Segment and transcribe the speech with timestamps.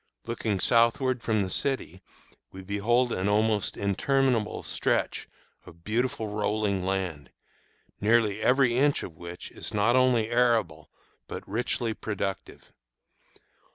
[0.25, 2.01] Looking southward from the city
[2.51, 5.29] we behold an almost interminable stretch
[5.63, 7.29] of beautiful rolling land,
[7.99, 10.89] nearly every inch of which is not only arable
[11.27, 12.71] but richly productive.